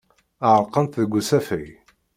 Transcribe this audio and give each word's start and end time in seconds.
Ɛerqent 0.53 0.97
deg 1.01 1.13
usafag. 1.19 1.65